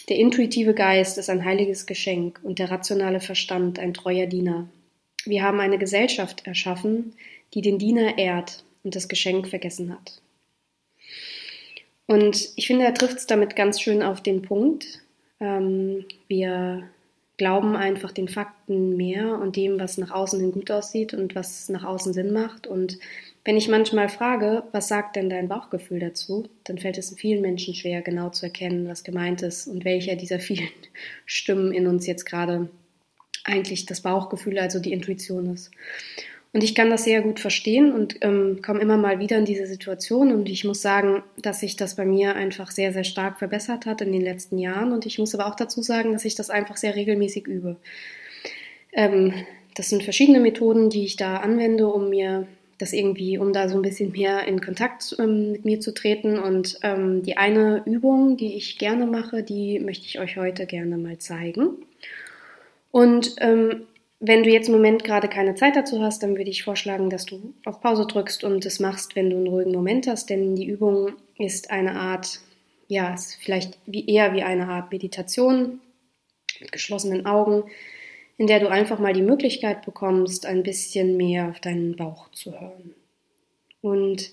der 0.09 0.17
intuitive 0.17 0.75
Geist 0.75 1.19
ist 1.19 1.31
ein 1.31 1.45
heiliges 1.45 1.87
Geschenk 1.87 2.41
und 2.43 2.59
der 2.59 2.71
rationale 2.71 3.21
Verstand 3.21 3.79
ein 3.79 3.95
treuer 3.95 4.27
Diener. 4.27 4.69
Wir 5.25 5.43
haben 5.43 5.61
eine 5.61 5.79
Gesellschaft 5.79 6.47
erschaffen, 6.47 7.15
die 7.55 7.61
den 7.61 7.79
Diener 7.79 8.19
ehrt 8.19 8.65
und 8.85 8.97
das 8.97 9.09
Geschenk 9.09 9.49
vergessen 9.49 9.93
hat. 9.93 10.21
Und 12.07 12.51
ich 12.57 12.67
finde, 12.67 12.87
er 12.87 12.95
trifft 12.95 13.19
es 13.19 13.27
damit 13.27 13.55
ganz 13.55 13.81
schön 13.81 14.03
auf 14.03 14.23
den 14.23 14.41
Punkt. 14.41 15.03
Ähm, 15.41 16.07
wir 16.27 16.89
glauben 17.37 17.77
einfach 17.77 18.13
den 18.13 18.29
Fakten 18.29 18.97
mehr 18.97 19.39
und 19.39 19.57
dem, 19.57 19.79
was 19.79 19.99
nach 19.99 20.11
außen 20.11 20.41
hin 20.41 20.53
gut 20.53 20.71
aussieht 20.71 21.13
und 21.13 21.35
was 21.35 21.69
nach 21.69 21.85
außen 21.85 22.15
Sinn 22.15 22.33
macht. 22.33 22.67
Und 22.67 22.99
wenn 23.49 23.57
ich 23.57 23.69
manchmal 23.69 24.11
frage, 24.11 24.65
was 24.73 24.89
sagt 24.89 25.17
denn 25.17 25.31
dein 25.31 25.49
Bauchgefühl 25.49 26.01
dazu, 26.01 26.51
dann 26.65 26.77
fällt 26.77 26.99
es 26.99 27.15
vielen 27.17 27.41
Menschen 27.41 27.75
schwer, 27.75 28.03
genau 28.03 28.29
zu 28.29 28.45
erkennen, 28.45 28.87
was 28.87 29.05
gemeint 29.05 29.41
ist 29.41 29.67
und 29.67 29.87
welcher 29.87 30.17
dieser 30.17 30.39
vielen 30.39 30.69
Stimmen 31.25 31.73
in 31.73 31.87
uns 31.87 32.07
jetzt 32.07 32.27
gerade 32.27 32.69
eigentlich 33.45 33.87
das 33.87 34.03
Bauchgefühl, 34.03 34.59
also 34.59 34.81
die 34.81 34.93
Intuition 34.93 35.55
ist. 35.55 35.71
Und 36.53 36.63
ich 36.63 36.75
kann 36.75 36.91
das 36.91 37.05
sehr 37.05 37.23
gut 37.23 37.41
verstehen 37.41 37.91
und 37.91 38.17
ähm, 38.21 38.61
komme 38.61 38.81
immer 38.81 38.99
mal 38.99 39.19
wieder 39.19 39.39
in 39.39 39.47
diese 39.47 39.67
Situation. 39.67 40.31
Und 40.31 40.51
ich 40.51 40.65
muss 40.65 40.83
sagen, 40.83 41.23
dass 41.41 41.61
sich 41.61 41.75
das 41.75 41.97
bei 41.97 42.05
mir 42.05 42.37
einfach 42.37 42.71
sehr, 42.71 42.93
sehr 42.93 43.05
stark 43.05 43.39
verbessert 43.39 43.87
hat 43.87 44.03
in 44.03 44.13
den 44.13 44.21
letzten 44.21 44.59
Jahren. 44.59 44.93
Und 44.93 45.07
ich 45.07 45.19
muss 45.19 45.35
aber 45.35 45.47
auch 45.47 45.57
dazu 45.57 45.81
sagen, 45.81 46.13
dass 46.13 46.27
ich 46.27 46.35
das 46.35 46.51
einfach 46.51 46.77
sehr 46.77 46.97
regelmäßig 46.97 47.47
übe. 47.47 47.77
Ähm, 48.93 49.33
das 49.75 49.89
sind 49.89 50.03
verschiedene 50.03 50.41
Methoden, 50.41 50.91
die 50.91 51.07
ich 51.07 51.17
da 51.17 51.39
anwende, 51.39 51.89
um 51.89 52.11
mir 52.11 52.47
das 52.79 52.93
irgendwie, 52.93 53.39
um 53.39 53.53
da 53.53 53.69
so 53.69 53.77
ein 53.77 53.83
bisschen 53.83 54.13
mehr 54.13 54.47
in 54.47 54.61
Kontakt 54.61 55.17
ähm, 55.19 55.53
mit 55.53 55.65
mir 55.65 55.81
zu 55.81 55.93
treten. 55.93 56.39
Und 56.39 56.79
ähm, 56.83 57.23
die 57.23 57.37
eine 57.37 57.83
Übung, 57.85 58.37
die 58.37 58.55
ich 58.55 58.79
gerne 58.79 59.07
mache, 59.07 59.43
die 59.43 59.81
möchte 59.81 60.07
ich 60.07 60.19
euch 60.21 60.37
heute 60.37 60.67
gerne 60.67 60.97
mal 60.97 61.19
zeigen. 61.19 61.71
Und 62.91 63.35
ähm, 63.41 63.87
wenn 64.21 64.43
du 64.43 64.51
jetzt 64.51 64.69
im 64.69 64.75
Moment 64.75 65.05
gerade 65.05 65.29
keine 65.29 65.55
Zeit 65.55 65.77
dazu 65.77 66.03
hast, 66.03 66.23
dann 66.23 66.37
würde 66.37 66.51
ich 66.51 66.65
vorschlagen, 66.65 67.11
dass 67.11 67.27
du 67.27 67.55
auf 67.65 67.81
Pause 67.81 68.07
drückst 68.07 68.43
und 68.43 68.65
das 68.65 68.81
machst, 68.81 69.15
wenn 69.15 69.31
du 69.31 69.37
einen 69.37 69.47
ruhigen 69.47 69.73
Moment 69.73 70.07
hast, 70.09 70.31
denn 70.31 70.57
die 70.57 70.67
Übung 70.67 71.13
ist 71.39 71.71
eine 71.71 71.93
Art, 71.93 72.41
ja, 72.89 73.15
ist 73.15 73.37
vielleicht 73.41 73.79
wie, 73.87 74.07
eher 74.09 74.35
wie 74.35 74.43
eine 74.43 74.69
Art 74.69 74.91
Meditation 74.91 75.81
mit 76.61 76.73
geschlossenen 76.73 77.27
Augen 77.27 77.65
in 78.39 78.47
der 78.47 78.61
du 78.61 78.69
einfach 78.69 78.99
mal 78.99 79.13
die 79.13 79.23
Möglichkeit 79.23 79.85
bekommst, 79.85 80.47
ein 80.47 80.63
bisschen 80.63 81.17
mehr 81.17 81.49
auf 81.49 81.61
deinen 81.61 81.97
Bauch 81.97 82.31
zu 82.31 82.53
hören. 82.59 82.95
Und 83.83 84.31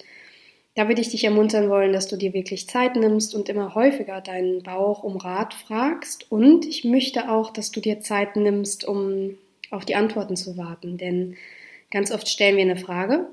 da 0.75 0.87
würde 0.87 1.01
ich 1.01 1.09
dich 1.09 1.23
ermuntern 1.23 1.69
wollen, 1.69 1.91
dass 1.91 2.07
du 2.07 2.15
dir 2.15 2.33
wirklich 2.33 2.67
Zeit 2.69 2.95
nimmst 2.95 3.33
und 3.33 3.49
immer 3.49 3.75
häufiger 3.75 4.21
deinen 4.21 4.61
Bauch 4.61 5.03
um 5.03 5.17
Rat 5.17 5.53
fragst. 5.53 6.31
Und 6.31 6.65
ich 6.65 6.83
möchte 6.83 7.31
auch, 7.31 7.51
dass 7.51 7.71
du 7.71 7.79
dir 7.79 7.99
Zeit 7.99 8.35
nimmst, 8.35 8.85
um 8.85 9.37
auf 9.71 9.85
die 9.85 9.95
Antworten 9.95 10.35
zu 10.35 10.55
warten. 10.57 10.97
Denn 10.97 11.35
ganz 11.91 12.11
oft 12.11 12.29
stellen 12.29 12.57
wir 12.57 12.63
eine 12.63 12.77
Frage 12.77 13.25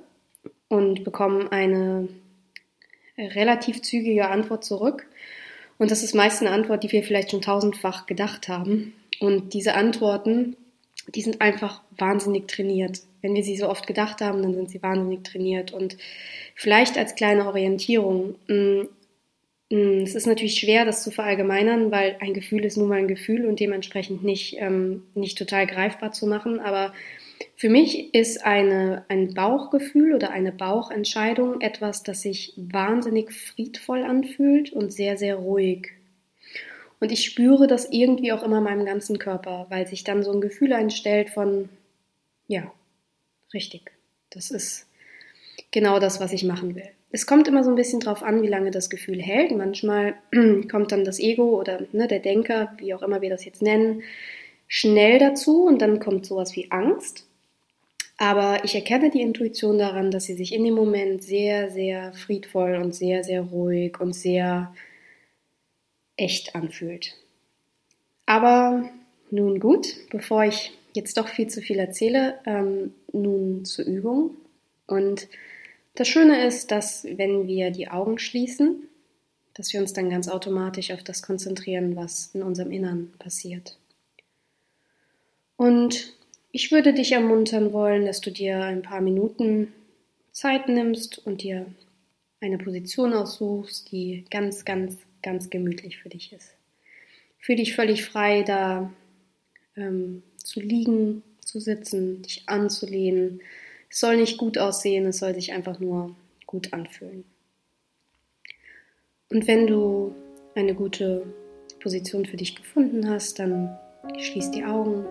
und 0.68 1.04
bekommen 1.04 1.48
eine 1.48 2.08
relativ 3.18 3.82
zügige 3.82 4.28
Antwort 4.28 4.64
zurück. 4.64 5.06
Und 5.78 5.90
das 5.90 6.02
ist 6.02 6.14
meist 6.14 6.40
eine 6.40 6.50
Antwort, 6.50 6.84
die 6.84 6.92
wir 6.92 7.02
vielleicht 7.02 7.32
schon 7.32 7.42
tausendfach 7.42 8.06
gedacht 8.06 8.48
haben. 8.48 8.94
Und 9.20 9.52
diese 9.52 9.74
Antworten 9.74 10.56
die 11.08 11.22
sind 11.22 11.40
einfach 11.40 11.82
wahnsinnig 11.98 12.48
trainiert. 12.48 13.00
Wenn 13.20 13.34
wir 13.34 13.42
sie 13.42 13.56
so 13.56 13.68
oft 13.68 13.86
gedacht 13.86 14.20
haben, 14.20 14.42
dann 14.42 14.54
sind 14.54 14.70
sie 14.70 14.82
wahnsinnig 14.82 15.24
trainiert. 15.24 15.72
Und 15.72 15.96
vielleicht 16.54 16.98
als 16.98 17.14
kleine 17.14 17.46
Orientierung. 17.46 18.36
Mm, 18.48 18.82
mm, 19.70 20.02
es 20.02 20.14
ist 20.14 20.26
natürlich 20.26 20.58
schwer, 20.58 20.84
das 20.84 21.02
zu 21.02 21.10
verallgemeinern, 21.10 21.90
weil 21.90 22.16
ein 22.20 22.34
Gefühl 22.34 22.64
ist 22.64 22.76
nun 22.76 22.88
mal 22.88 22.98
ein 22.98 23.08
Gefühl 23.08 23.46
und 23.46 23.60
dementsprechend 23.60 24.22
nicht, 24.24 24.56
ähm, 24.58 25.04
nicht 25.14 25.38
total 25.38 25.66
greifbar 25.66 26.12
zu 26.12 26.26
machen. 26.26 26.60
Aber 26.60 26.92
für 27.56 27.68
mich 27.68 28.14
ist 28.14 28.44
eine, 28.44 29.04
ein 29.08 29.34
Bauchgefühl 29.34 30.14
oder 30.14 30.30
eine 30.30 30.52
Bauchentscheidung 30.52 31.60
etwas, 31.60 32.02
das 32.02 32.22
sich 32.22 32.54
wahnsinnig 32.56 33.32
friedvoll 33.32 34.02
anfühlt 34.02 34.72
und 34.72 34.92
sehr, 34.92 35.16
sehr 35.16 35.36
ruhig. 35.36 35.92
Und 37.02 37.10
ich 37.10 37.24
spüre 37.24 37.66
das 37.66 37.88
irgendwie 37.90 38.30
auch 38.30 38.44
immer 38.44 38.58
in 38.58 38.62
meinem 38.62 38.86
ganzen 38.86 39.18
Körper, 39.18 39.66
weil 39.70 39.88
sich 39.88 40.04
dann 40.04 40.22
so 40.22 40.30
ein 40.30 40.40
Gefühl 40.40 40.72
einstellt 40.72 41.30
von, 41.30 41.68
ja, 42.46 42.70
richtig, 43.52 43.90
das 44.30 44.52
ist 44.52 44.86
genau 45.72 45.98
das, 45.98 46.20
was 46.20 46.32
ich 46.32 46.44
machen 46.44 46.76
will. 46.76 46.88
Es 47.10 47.26
kommt 47.26 47.48
immer 47.48 47.64
so 47.64 47.70
ein 47.70 47.74
bisschen 47.74 47.98
drauf 47.98 48.22
an, 48.22 48.40
wie 48.42 48.46
lange 48.46 48.70
das 48.70 48.88
Gefühl 48.88 49.20
hält. 49.20 49.50
Manchmal 49.50 50.14
kommt 50.70 50.92
dann 50.92 51.04
das 51.04 51.18
Ego 51.18 51.58
oder 51.58 51.80
ne, 51.90 52.06
der 52.06 52.20
Denker, 52.20 52.72
wie 52.76 52.94
auch 52.94 53.02
immer 53.02 53.20
wir 53.20 53.30
das 53.30 53.44
jetzt 53.44 53.62
nennen, 53.62 54.04
schnell 54.68 55.18
dazu 55.18 55.64
und 55.64 55.82
dann 55.82 55.98
kommt 55.98 56.24
sowas 56.24 56.54
wie 56.54 56.70
Angst. 56.70 57.26
Aber 58.16 58.60
ich 58.62 58.76
erkenne 58.76 59.10
die 59.10 59.22
Intuition 59.22 59.76
daran, 59.76 60.12
dass 60.12 60.26
sie 60.26 60.34
sich 60.34 60.54
in 60.54 60.62
dem 60.62 60.74
Moment 60.74 61.24
sehr, 61.24 61.68
sehr 61.68 62.12
friedvoll 62.12 62.76
und 62.76 62.94
sehr, 62.94 63.24
sehr 63.24 63.42
ruhig 63.42 63.98
und 63.98 64.12
sehr 64.12 64.72
echt 66.16 66.54
anfühlt. 66.54 67.16
Aber 68.26 68.88
nun 69.30 69.60
gut, 69.60 69.88
bevor 70.10 70.44
ich 70.44 70.72
jetzt 70.94 71.16
doch 71.16 71.28
viel 71.28 71.48
zu 71.48 71.60
viel 71.60 71.78
erzähle, 71.78 72.38
ähm, 72.46 72.94
nun 73.12 73.64
zur 73.64 73.84
Übung. 73.84 74.36
Und 74.86 75.28
das 75.94 76.08
Schöne 76.08 76.46
ist, 76.46 76.70
dass 76.70 77.04
wenn 77.04 77.46
wir 77.46 77.70
die 77.70 77.88
Augen 77.88 78.18
schließen, 78.18 78.88
dass 79.54 79.72
wir 79.72 79.80
uns 79.80 79.92
dann 79.92 80.10
ganz 80.10 80.28
automatisch 80.28 80.90
auf 80.90 81.02
das 81.02 81.22
konzentrieren, 81.22 81.96
was 81.96 82.30
in 82.34 82.42
unserem 82.42 82.72
Innern 82.72 83.12
passiert. 83.18 83.78
Und 85.56 86.14
ich 86.50 86.72
würde 86.72 86.92
dich 86.92 87.12
ermuntern 87.12 87.72
wollen, 87.72 88.06
dass 88.06 88.20
du 88.20 88.30
dir 88.30 88.62
ein 88.62 88.82
paar 88.82 89.00
Minuten 89.00 89.72
Zeit 90.32 90.68
nimmst 90.68 91.24
und 91.26 91.42
dir 91.42 91.66
eine 92.40 92.58
Position 92.58 93.12
aussuchst, 93.12 93.92
die 93.92 94.24
ganz, 94.30 94.64
ganz, 94.64 94.98
ganz 95.22 95.50
gemütlich 95.50 95.98
für 95.98 96.08
dich 96.08 96.32
ist. 96.32 96.54
Fühl 97.38 97.56
dich 97.56 97.74
völlig 97.74 98.04
frei, 98.04 98.42
da 98.42 98.92
ähm, 99.76 100.22
zu 100.36 100.60
liegen, 100.60 101.22
zu 101.40 101.60
sitzen, 101.60 102.22
dich 102.22 102.44
anzulehnen. 102.46 103.40
Es 103.90 104.00
soll 104.00 104.16
nicht 104.16 104.38
gut 104.38 104.58
aussehen, 104.58 105.06
es 105.06 105.18
soll 105.18 105.34
sich 105.34 105.52
einfach 105.52 105.80
nur 105.80 106.14
gut 106.46 106.72
anfühlen. 106.72 107.24
Und 109.30 109.46
wenn 109.46 109.66
du 109.66 110.14
eine 110.54 110.74
gute 110.74 111.26
Position 111.80 112.26
für 112.26 112.36
dich 112.36 112.54
gefunden 112.54 113.08
hast, 113.08 113.38
dann 113.38 113.78
schließ 114.18 114.50
die 114.50 114.64
Augen. 114.64 115.06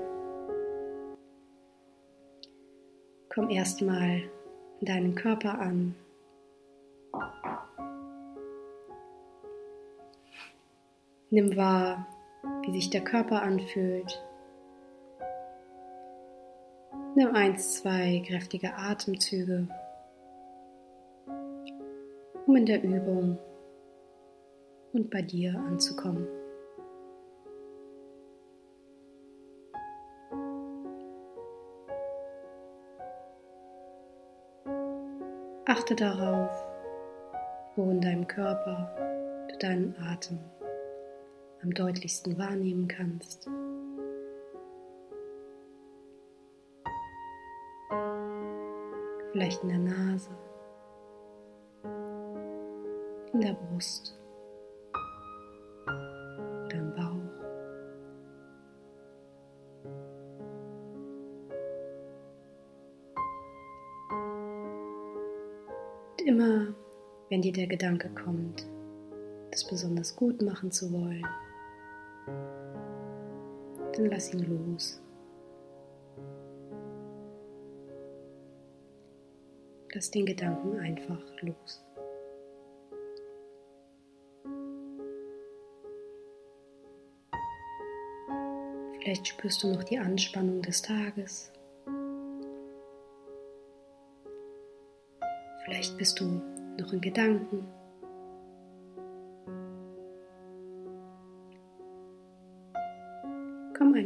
Komm 3.29 3.49
erstmal 3.49 4.23
in 4.79 4.85
deinen 4.85 5.15
Körper 5.15 5.59
an. 5.59 5.95
Nimm 11.33 11.55
wahr, 11.55 12.07
wie 12.63 12.73
sich 12.73 12.89
der 12.89 13.05
Körper 13.05 13.41
anfühlt. 13.41 14.21
Nimm 17.15 17.33
eins, 17.33 17.75
zwei 17.75 18.21
kräftige 18.27 18.73
Atemzüge, 18.75 19.65
um 22.45 22.55
in 22.57 22.65
der 22.65 22.83
Übung 22.83 23.39
und 24.91 25.09
bei 25.09 25.21
dir 25.21 25.55
anzukommen. 25.55 26.27
Achte 35.65 35.95
darauf, 35.95 36.51
wo 37.77 37.89
in 37.89 38.01
deinem 38.01 38.27
Körper 38.27 39.47
du 39.49 39.57
deinen 39.59 39.95
Atem 39.97 40.37
am 41.63 41.73
deutlichsten 41.73 42.37
wahrnehmen 42.37 42.87
kannst. 42.87 43.47
Vielleicht 49.31 49.63
in 49.63 49.69
der 49.69 49.79
Nase, 49.79 50.29
in 53.33 53.41
der 53.41 53.53
Brust 53.53 54.17
oder 56.65 56.75
im 56.75 56.93
Bauch. 56.95 57.11
Und 66.11 66.27
immer, 66.27 66.73
wenn 67.29 67.41
dir 67.41 67.53
der 67.53 67.67
Gedanke 67.67 68.09
kommt, 68.09 68.67
das 69.51 69.65
besonders 69.65 70.15
gut 70.15 70.41
machen 70.41 70.71
zu 70.71 70.91
wollen, 70.91 71.25
dann 74.01 74.11
lass 74.11 74.33
ihn 74.33 74.39
los. 74.39 75.01
Lass 79.93 80.09
den 80.11 80.25
Gedanken 80.25 80.79
einfach 80.79 81.21
los. 81.41 81.83
Vielleicht 88.99 89.27
spürst 89.27 89.63
du 89.63 89.73
noch 89.73 89.83
die 89.83 89.99
Anspannung 89.99 90.61
des 90.61 90.81
Tages. 90.81 91.51
Vielleicht 95.65 95.97
bist 95.97 96.19
du 96.19 96.25
noch 96.79 96.93
in 96.93 97.01
Gedanken. 97.01 97.80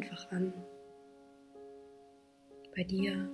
Einfach 0.05 0.31
an. 0.31 0.53
Bei 2.75 2.83
dir, 2.83 3.29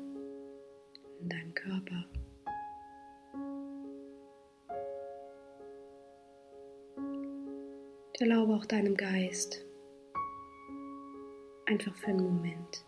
in 1.20 1.30
deinem 1.30 1.54
Körper. 1.54 2.06
Erlaube 8.20 8.54
auch 8.54 8.66
deinem 8.66 8.96
Geist, 8.96 9.66
einfach 11.66 11.96
für 11.96 12.08
einen 12.08 12.24
Moment 12.24 12.86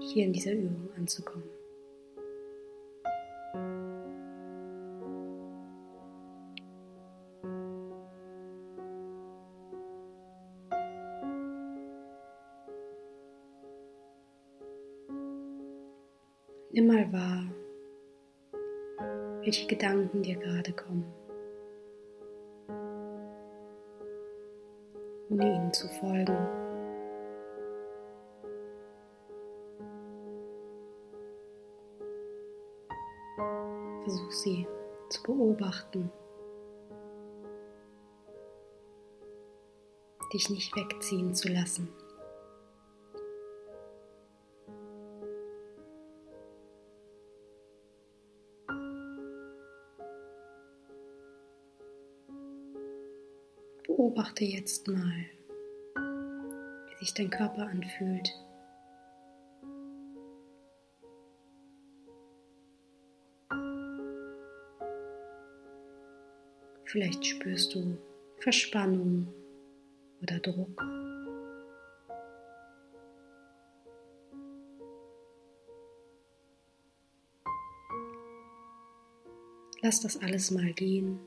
hier 0.00 0.26
in 0.26 0.34
dieser 0.34 0.52
Übung 0.52 0.90
anzukommen. 0.94 1.57
Welche 19.48 19.66
Gedanken 19.66 20.22
dir 20.22 20.36
gerade 20.36 20.74
kommen. 20.74 21.10
ohne 25.30 25.54
ihnen 25.54 25.72
zu 25.72 25.88
folgen. 25.88 26.36
Versuch 34.02 34.30
sie 34.32 34.66
zu 35.08 35.22
beobachten, 35.22 36.10
dich 40.34 40.50
nicht 40.50 40.76
wegziehen 40.76 41.34
zu 41.34 41.48
lassen. 41.48 41.88
Beobachte 54.18 54.44
jetzt 54.44 54.88
mal, 54.88 55.26
wie 55.94 56.96
sich 56.98 57.14
dein 57.14 57.30
Körper 57.30 57.68
anfühlt. 57.68 58.28
Vielleicht 66.86 67.24
spürst 67.24 67.76
du 67.76 67.96
Verspannung 68.38 69.32
oder 70.20 70.40
Druck. 70.40 70.82
Lass 79.80 80.00
das 80.00 80.20
alles 80.20 80.50
mal 80.50 80.72
gehen 80.72 81.20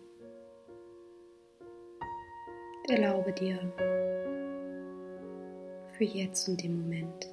erlaube 3.22 3.34
dir 3.34 3.60
für 5.98 6.04
jetzt 6.04 6.48
und 6.50 6.64
den 6.64 6.82
Moment 6.82 7.28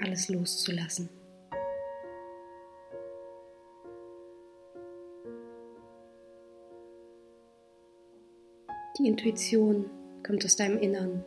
alles 0.00 0.28
loszulassen. 0.28 1.08
Die 8.98 9.06
Intuition 9.06 9.88
kommt 10.26 10.44
aus 10.44 10.56
deinem 10.56 10.78
Innern, 10.78 11.24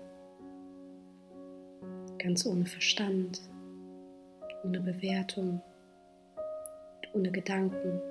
ganz 2.20 2.46
ohne 2.46 2.65
Verstand, 2.65 3.41
ohne 4.65 4.82
Bewertung, 4.82 5.62
ohne 7.13 7.32
Gedanken. 7.32 8.11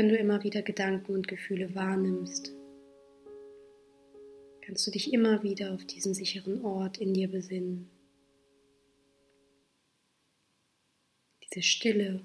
Wenn 0.00 0.08
du 0.08 0.16
immer 0.16 0.42
wieder 0.42 0.62
Gedanken 0.62 1.12
und 1.12 1.28
Gefühle 1.28 1.74
wahrnimmst, 1.74 2.56
kannst 4.62 4.86
du 4.86 4.90
dich 4.90 5.12
immer 5.12 5.42
wieder 5.42 5.74
auf 5.74 5.84
diesen 5.84 6.14
sicheren 6.14 6.64
Ort 6.64 6.96
in 6.96 7.12
dir 7.12 7.30
besinnen. 7.30 7.90
Diese 11.44 11.60
Stille, 11.60 12.24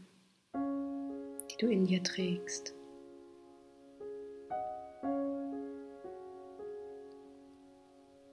die 0.53 1.57
du 1.59 1.67
in 1.67 1.83
dir 1.83 2.01
trägst. 2.01 2.73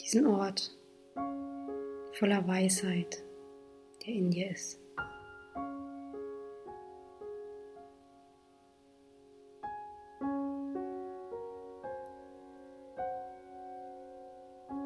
Diesen 0.01 0.25
Ort 0.29 0.79
voller 2.13 2.47
Weisheit, 2.47 3.25
der 4.07 4.15
in 4.15 4.31
dir 4.31 4.53
ist. 4.53 4.82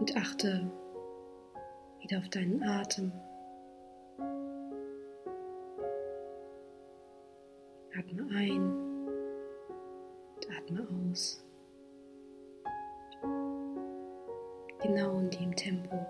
Und 0.07 0.17
achte 0.17 0.71
wieder 1.99 2.19
auf 2.19 2.29
deinen 2.29 2.63
Atem. 2.63 3.11
Atme 7.99 8.29
ein 8.33 8.63
und 10.37 10.49
atme 10.57 10.87
aus. 11.11 11.45
Genau 14.81 15.19
in 15.19 15.31
dem 15.31 15.57
Tempo, 15.57 16.07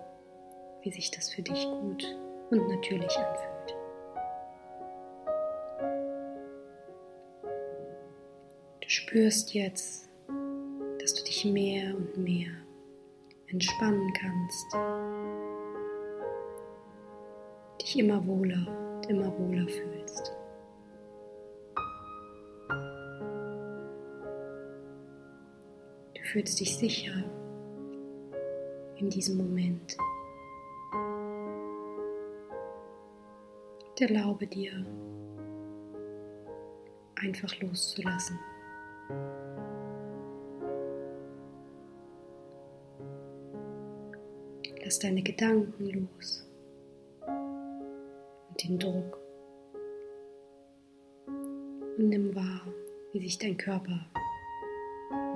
wie 0.83 0.91
sich 0.91 1.09
das 1.09 1.33
für 1.33 1.41
dich 1.41 1.65
gut 1.65 2.05
und 2.51 2.67
natürlich 2.67 3.17
anfühlt. 3.17 3.77
Du 8.79 8.89
spürst 8.89 9.55
jetzt, 9.55 10.07
dass 10.99 11.15
du 11.15 11.23
dich 11.23 11.45
mehr 11.45 11.95
und 11.95 12.15
mehr 12.15 12.66
entspannen 13.47 14.11
kannst, 14.13 14.73
dich 17.81 17.99
immer 17.99 18.25
wohler 18.25 18.67
und 18.95 19.09
immer 19.09 19.37
wohler 19.37 19.67
fühlst. 19.67 20.33
Du 26.13 26.23
fühlst 26.23 26.59
dich 26.59 26.77
sicher 26.77 27.23
in 28.97 29.09
diesem 29.09 29.37
Moment. 29.37 29.97
Und 33.89 34.01
erlaube 34.01 34.45
dir, 34.47 34.85
einfach 37.15 37.59
loszulassen. 37.61 38.37
Lass 44.87 44.99
deine 44.99 45.21
Gedanken 45.21 45.85
los. 45.89 46.49
Und 47.27 48.63
den 48.63 48.79
Druck. 48.79 49.19
Und 51.27 52.07
nimm 52.07 52.33
wahr, 52.33 52.61
wie 53.11 53.19
sich 53.19 53.37
dein 53.37 53.57
Körper 53.57 53.99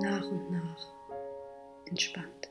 nach 0.00 0.26
und 0.26 0.50
nach 0.50 0.86
entspannt. 1.84 2.50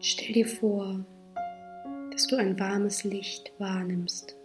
Stell 0.00 0.32
dir 0.32 0.48
vor, 0.48 1.06
dass 2.10 2.26
du 2.26 2.34
ein 2.34 2.58
warmes 2.58 3.04
Licht 3.04 3.52
wahrnimmst, 3.60 4.36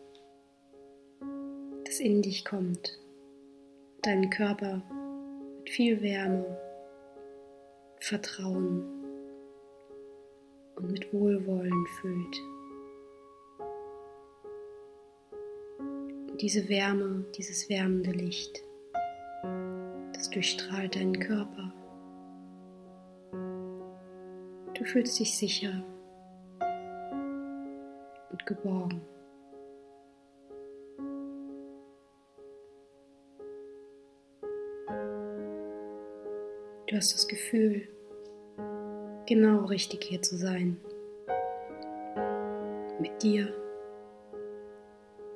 in 2.01 2.21
dich 2.21 2.43
kommt, 2.43 2.99
deinen 4.01 4.29
Körper 4.29 4.81
mit 5.59 5.69
viel 5.69 6.01
Wärme, 6.01 6.45
Vertrauen 7.99 8.83
und 10.75 10.91
mit 10.91 11.13
Wohlwollen 11.13 11.87
füllt. 12.01 12.41
Diese 16.41 16.67
Wärme, 16.67 17.25
dieses 17.37 17.69
wärmende 17.69 18.11
Licht, 18.11 18.63
das 20.13 20.29
durchstrahlt 20.31 20.95
deinen 20.95 21.19
Körper 21.19 21.71
Du 24.81 24.87
fühlst 24.87 25.19
dich 25.19 25.37
sicher 25.37 25.83
und 28.31 28.45
geborgen. 28.47 28.99
Du 36.91 36.97
hast 36.97 37.13
das 37.13 37.25
Gefühl, 37.25 37.87
genau 39.25 39.63
richtig 39.63 40.03
hier 40.03 40.21
zu 40.21 40.35
sein. 40.35 40.75
Mit 42.99 43.23
dir 43.23 43.47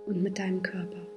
und 0.05 0.21
mit 0.21 0.37
deinem 0.37 0.61
Körper. 0.61 1.07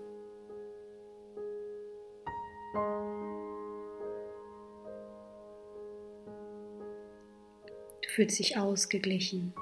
fühlst 8.18 8.40
dich 8.40 8.56
ausgeglichen. 8.58 9.54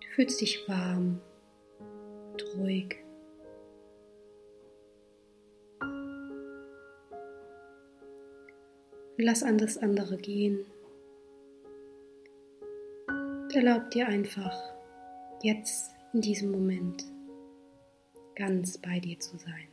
Du 0.00 0.08
fühlst 0.16 0.40
dich 0.40 0.68
warm 0.68 1.20
und 2.32 2.44
ruhig. 2.56 3.03
Lass 9.24 9.42
an 9.42 9.56
das 9.56 9.78
andere 9.78 10.18
gehen. 10.18 10.66
Erlaub 13.54 13.90
dir 13.90 14.06
einfach, 14.06 14.54
jetzt 15.42 15.94
in 16.12 16.20
diesem 16.20 16.50
Moment 16.50 17.04
ganz 18.34 18.76
bei 18.76 19.00
dir 19.00 19.18
zu 19.18 19.38
sein. 19.38 19.68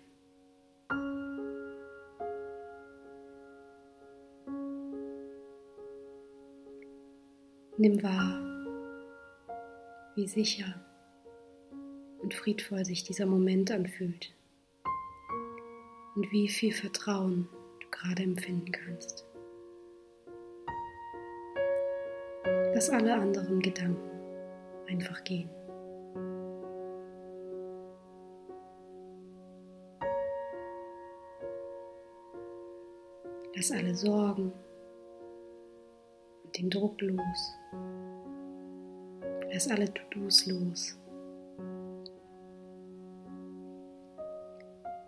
Nimm 7.78 8.02
wahr, 8.04 8.40
wie 10.16 10.28
sicher 10.28 10.80
und 12.22 12.34
friedvoll 12.34 12.86
sich 12.86 13.04
dieser 13.04 13.26
Moment 13.26 13.72
anfühlt 13.72 14.34
und 16.16 16.32
wie 16.32 16.48
viel 16.48 16.72
Vertrauen 16.72 17.50
du 17.82 17.88
gerade 17.90 18.24
empfinden 18.24 18.72
kannst. 18.72 19.26
Lass 22.82 22.89
alle 22.89 23.13
anderen 23.13 23.60
Gedanken 23.60 24.10
einfach 24.89 25.24
gehen. 25.24 25.48
Lass 33.56 33.72
alle 33.72 33.94
Sorgen 33.94 34.52
den 36.58 36.72
Druck 36.72 37.00
los. 37.02 37.54
Lass 39.54 39.70
alle 39.70 39.86
To-Dos 39.86 40.48
los. 40.48 40.98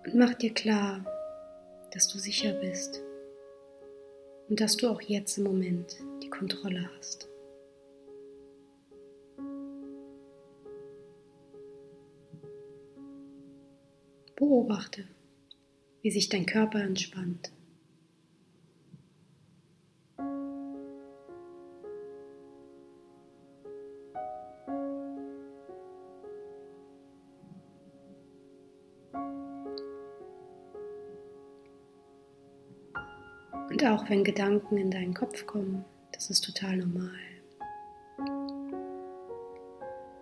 Und 0.06 0.14
mach 0.14 0.36
dir 0.36 0.54
klar, 0.54 1.04
dass 1.92 2.08
du 2.08 2.20
sicher 2.20 2.54
bist 2.54 3.02
und 4.48 4.62
dass 4.62 4.78
du 4.78 4.90
auch 4.90 5.02
jetzt 5.02 5.40
im 5.40 5.46
Moment 5.46 5.98
die 6.22 6.30
Kontrolle 6.30 6.88
hast. 6.96 7.33
Beobachte, 14.44 15.06
wie 16.02 16.12
sich 16.12 16.28
dein 16.28 16.46
Körper 16.46 16.82
entspannt. 16.82 17.54
Und 33.70 33.86
auch 33.86 34.10
wenn 34.10 34.26
Gedanken 34.26 34.76
in 34.76 34.92
deinen 34.92 35.14
Kopf 35.14 35.46
kommen, 35.46 35.86
das 36.12 36.30
ist 36.30 36.44
total 36.44 36.76
normal. 36.78 37.10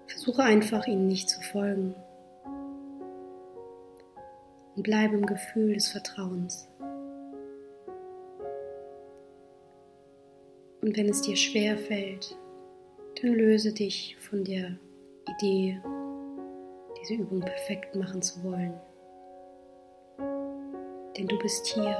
Versuche 0.05 0.43
einfach 0.43 0.85
ihnen 0.85 1.07
nicht 1.07 1.27
zu 1.27 1.41
folgen 1.41 1.95
und 4.75 4.83
bleibe 4.83 5.15
im 5.15 5.25
Gefühl 5.25 5.73
des 5.73 5.89
Vertrauens. 5.89 6.67
Und 10.81 10.97
wenn 10.97 11.09
es 11.09 11.21
dir 11.21 11.35
schwer 11.35 11.77
fällt, 11.77 12.37
dann 13.21 13.33
löse 13.33 13.71
dich 13.71 14.17
von 14.19 14.43
der 14.43 14.77
Idee, 15.37 15.79
diese 17.01 17.21
Übung 17.21 17.41
perfekt 17.41 17.95
machen 17.95 18.21
zu 18.21 18.43
wollen. 18.43 18.73
Denn 21.17 21.27
du 21.27 21.37
bist 21.39 21.67
hier 21.67 21.95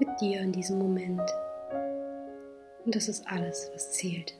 mit 0.00 0.08
dir 0.20 0.40
in 0.40 0.52
diesem 0.52 0.78
Moment. 0.78 1.30
Und 2.84 2.96
das 2.96 3.08
ist 3.08 3.24
alles, 3.28 3.70
was 3.72 3.92
zählt. 3.92 4.34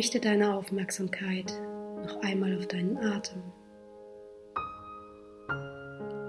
Richte 0.00 0.18
deine 0.18 0.56
Aufmerksamkeit 0.56 1.52
noch 2.02 2.22
einmal 2.22 2.56
auf 2.56 2.66
deinen 2.68 2.96
Atem, 2.96 3.42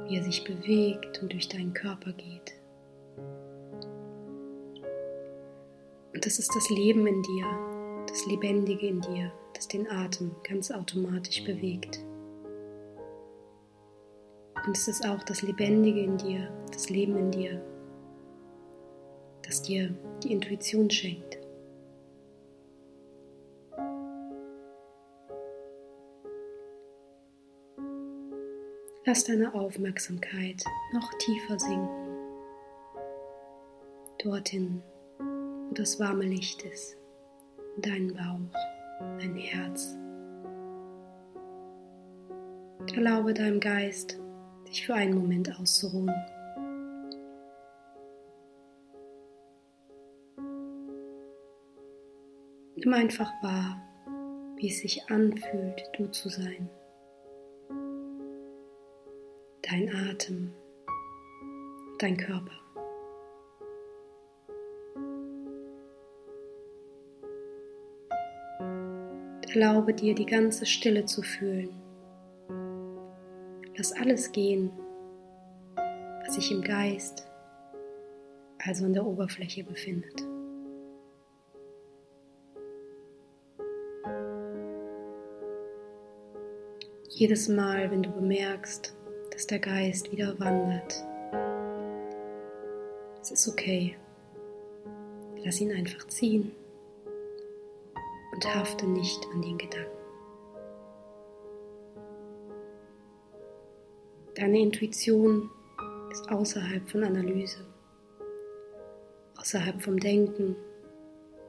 wie 0.09 0.17
er 0.17 0.23
sich 0.25 0.43
bewegt 0.43 1.21
und 1.21 1.31
durch 1.31 1.47
deinen 1.47 1.73
Körper 1.73 2.11
geht. 2.11 2.51
Und 6.13 6.25
das 6.25 6.37
ist 6.37 6.53
das 6.53 6.69
Leben 6.69 7.07
in 7.07 7.23
dir, 7.23 7.45
das 8.09 8.25
Lebendige 8.25 8.87
in 8.87 8.99
dir, 8.99 9.31
das 9.53 9.69
den 9.69 9.89
Atem 9.89 10.35
ganz 10.43 10.69
automatisch 10.69 11.45
bewegt. 11.45 12.03
Und 14.65 14.75
es 14.75 14.89
ist 14.89 15.07
auch 15.07 15.23
das 15.23 15.43
Lebendige 15.43 16.01
in 16.01 16.17
dir, 16.17 16.51
das 16.73 16.89
Leben 16.89 17.15
in 17.15 17.31
dir, 17.31 17.61
das 19.43 19.61
dir 19.61 19.95
die 20.21 20.33
Intuition 20.33 20.89
schenkt. 20.89 21.40
Lass 29.03 29.23
deine 29.23 29.55
Aufmerksamkeit 29.55 30.63
noch 30.93 31.11
tiefer 31.17 31.59
sinken, 31.59 31.89
dorthin, 34.19 34.83
wo 35.17 35.73
das 35.73 35.99
warme 35.99 36.23
Licht 36.23 36.61
ist, 36.61 36.97
dein 37.77 38.13
Bauch, 38.13 38.53
dein 39.17 39.35
Herz. 39.35 39.97
Erlaube 42.95 43.33
deinem 43.33 43.59
Geist, 43.59 44.19
sich 44.65 44.85
für 44.85 44.93
einen 44.93 45.15
Moment 45.15 45.59
auszuruhen. 45.59 46.13
Nimm 52.75 52.93
einfach 52.93 53.31
wahr, 53.41 53.81
wie 54.57 54.69
es 54.69 54.81
sich 54.81 55.09
anfühlt, 55.09 55.89
du 55.97 56.05
zu 56.11 56.29
sein 56.29 56.69
dein 59.71 59.89
Atem, 60.09 60.51
dein 61.99 62.17
Körper. 62.17 62.51
Erlaube 69.53 69.93
dir, 69.93 70.13
die 70.13 70.25
ganze 70.25 70.65
Stille 70.65 71.05
zu 71.05 71.21
fühlen. 71.21 71.69
Lass 73.77 73.93
alles 73.93 74.31
gehen, 74.33 74.71
was 76.25 76.35
sich 76.35 76.51
im 76.51 76.61
Geist, 76.61 77.25
also 78.65 78.85
an 78.85 78.93
der 78.93 79.05
Oberfläche 79.05 79.63
befindet. 79.63 80.21
Jedes 87.07 87.47
Mal, 87.47 87.89
wenn 87.91 88.03
du 88.03 88.11
bemerkst, 88.11 88.95
dass 89.31 89.47
der 89.47 89.59
Geist 89.59 90.11
wieder 90.11 90.37
wandert. 90.39 91.03
Es 93.21 93.31
ist 93.31 93.47
okay. 93.47 93.95
Lass 95.43 95.59
ihn 95.59 95.71
einfach 95.71 96.07
ziehen 96.07 96.51
und 98.33 98.55
hafte 98.55 98.87
nicht 98.87 99.25
an 99.33 99.41
den 99.41 99.57
Gedanken. 99.57 99.91
Deine 104.35 104.59
Intuition 104.59 105.49
ist 106.11 106.29
außerhalb 106.29 106.87
von 106.89 107.03
Analyse, 107.03 107.65
außerhalb 109.37 109.81
vom 109.81 109.99
Denken, 109.99 110.55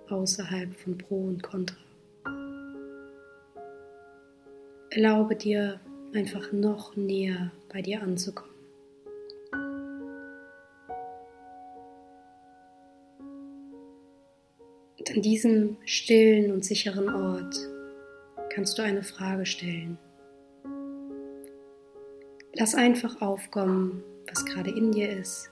außerhalb 0.08 0.74
von 0.74 0.98
Pro 0.98 1.16
und 1.16 1.42
Contra. 1.42 1.76
Erlaube 4.90 5.36
dir 5.36 5.80
einfach 6.14 6.52
noch 6.52 6.96
näher 6.96 7.50
bei 7.72 7.82
dir 7.82 8.02
anzukommen. 8.02 8.52
Und 14.98 15.10
an 15.10 15.22
diesem 15.22 15.76
stillen 15.84 16.52
und 16.52 16.64
sicheren 16.64 17.08
Ort 17.08 17.56
kannst 18.50 18.78
du 18.78 18.82
eine 18.82 19.02
Frage 19.02 19.46
stellen. 19.46 19.98
Lass 22.54 22.74
einfach 22.74 23.20
aufkommen, 23.22 24.04
was 24.28 24.44
gerade 24.44 24.70
in 24.70 24.92
dir 24.92 25.10
ist. 25.10 25.50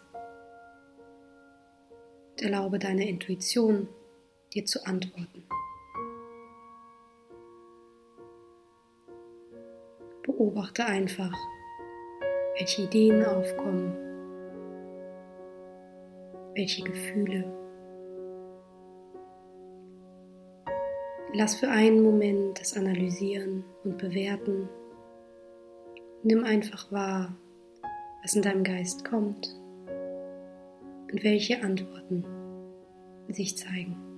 Und 2.32 2.42
erlaube 2.42 2.78
deiner 2.78 3.06
Intuition, 3.06 3.88
dir 4.52 4.66
zu 4.66 4.86
antworten. 4.86 5.44
Beobachte 10.40 10.86
einfach, 10.86 11.36
welche 12.56 12.84
Ideen 12.84 13.22
aufkommen, 13.26 13.92
welche 16.54 16.82
Gefühle. 16.82 17.44
Lass 21.34 21.56
für 21.56 21.68
einen 21.68 22.02
Moment 22.02 22.58
das 22.58 22.74
Analysieren 22.74 23.64
und 23.84 23.98
Bewerten. 23.98 24.66
Nimm 26.22 26.42
einfach 26.44 26.90
wahr, 26.90 27.36
was 28.22 28.34
in 28.34 28.40
deinem 28.40 28.64
Geist 28.64 29.04
kommt 29.04 29.54
und 31.12 31.22
welche 31.22 31.62
Antworten 31.62 32.24
sich 33.28 33.58
zeigen. 33.58 34.09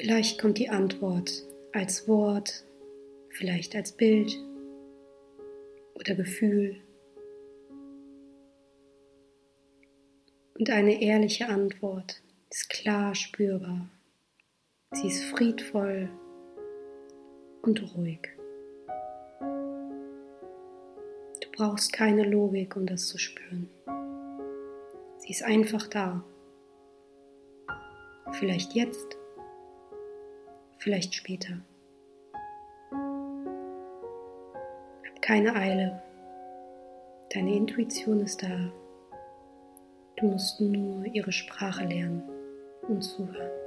Vielleicht 0.00 0.40
kommt 0.40 0.56
die 0.56 0.70
Antwort 0.70 1.30
als 1.74 2.08
Wort, 2.08 2.64
vielleicht 3.28 3.76
als 3.76 3.92
Bild 3.92 4.34
oder 5.94 6.14
Gefühl. 6.14 6.80
Und 10.58 10.70
eine 10.70 11.02
ehrliche 11.02 11.50
Antwort 11.50 12.22
ist 12.48 12.70
klar 12.70 13.14
spürbar. 13.14 13.90
Sie 14.92 15.08
ist 15.08 15.22
friedvoll 15.24 16.08
und 17.60 17.94
ruhig. 17.94 18.26
Du 21.42 21.50
brauchst 21.52 21.92
keine 21.92 22.24
Logik, 22.24 22.74
um 22.74 22.86
das 22.86 23.06
zu 23.06 23.18
spüren. 23.18 23.68
Sie 25.18 25.30
ist 25.30 25.42
einfach 25.42 25.88
da. 25.88 26.24
Vielleicht 28.32 28.72
jetzt 28.72 29.19
vielleicht 30.80 31.14
später. 31.14 31.60
Hab 35.06 35.22
keine 35.22 35.54
Eile. 35.54 36.02
Deine 37.32 37.54
Intuition 37.54 38.20
ist 38.20 38.42
da. 38.42 38.72
Du 40.16 40.26
musst 40.26 40.60
nur 40.60 41.04
ihre 41.04 41.32
Sprache 41.32 41.84
lernen 41.84 42.22
und 42.88 43.02
zuhören. 43.02 43.59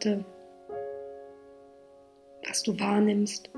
Beobachte, 0.00 0.24
was 2.46 2.62
du 2.62 2.78
wahrnimmst. 2.78 3.50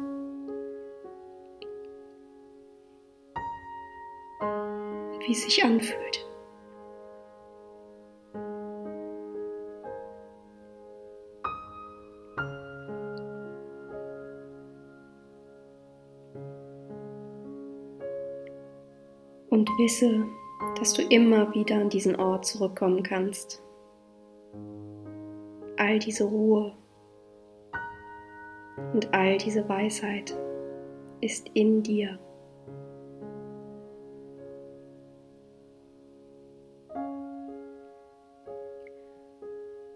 Wie 5.25 5.33
es 5.33 5.43
sich 5.45 5.65
anfühlt. 5.65 6.27
Und 19.49 19.69
wisse, 19.79 20.27
dass 20.79 20.95
du 20.95 21.03
immer 21.03 21.55
wieder 21.55 21.77
an 21.77 21.89
diesen 21.89 22.17
Ort 22.17 22.47
zurückkommen 22.47 23.03
kannst 23.03 23.63
all 25.83 25.99
diese 25.99 26.23
Ruhe 26.23 26.77
und 28.93 29.13
all 29.13 29.37
diese 29.37 29.69
Weisheit 29.69 30.33
ist 31.21 31.51
in 31.55 31.83
dir. 31.83 32.21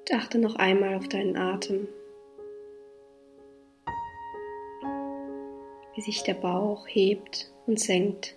Und 0.00 0.12
achte 0.12 0.38
noch 0.38 0.56
einmal 0.56 0.96
auf 0.96 1.08
deinen 1.08 1.36
Atem, 1.36 1.86
wie 5.94 6.00
sich 6.00 6.24
der 6.24 6.34
Bauch 6.34 6.84
hebt 6.88 7.52
und 7.66 7.78
senkt. 7.78 8.36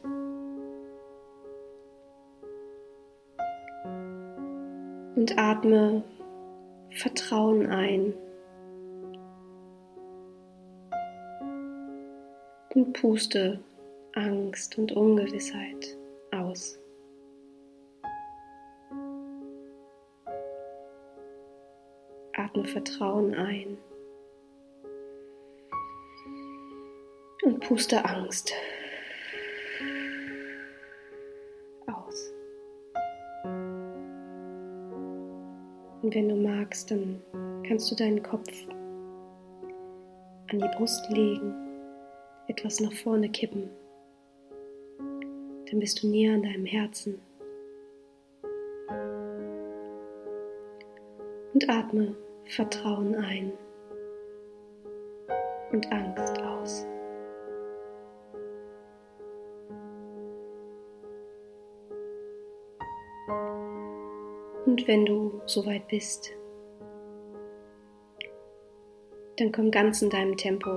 Und 5.15 5.35
atme 5.37 6.03
Vertrauen 6.91 7.67
ein. 7.67 8.13
Und 12.73 12.93
puste 12.93 13.59
Angst 14.13 14.77
und 14.77 14.91
Ungewissheit 14.91 15.97
aus. 16.31 16.79
Atme 22.33 22.65
Vertrauen 22.65 23.33
ein. 23.33 23.77
Und 27.43 27.59
puste 27.61 28.03
Angst 28.05 28.53
Und 36.09 36.15
wenn 36.15 36.29
du 36.29 36.35
magst, 36.37 36.89
dann 36.89 37.21
kannst 37.67 37.91
du 37.91 37.95
deinen 37.95 38.23
Kopf 38.23 38.49
an 40.49 40.57
die 40.57 40.67
Brust 40.75 41.07
legen, 41.11 41.53
etwas 42.47 42.79
nach 42.79 42.91
vorne 42.91 43.29
kippen. 43.29 43.69
Dann 45.69 45.79
bist 45.79 46.01
du 46.01 46.07
näher 46.07 46.33
an 46.33 46.41
deinem 46.41 46.65
Herzen. 46.65 47.21
Und 51.53 51.69
atme 51.69 52.15
Vertrauen 52.45 53.13
ein 53.13 53.51
und 55.71 55.91
Angst 55.91 56.41
aus. 56.41 56.48
Und 64.79 64.87
wenn 64.87 65.05
du 65.05 65.41
soweit 65.45 65.89
bist, 65.89 66.31
dann 69.35 69.51
komm 69.51 69.71
ganz 69.71 70.01
in 70.01 70.09
deinem 70.09 70.37
Tempo 70.37 70.69